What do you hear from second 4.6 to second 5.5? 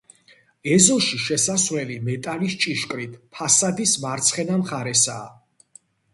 მხარესაა.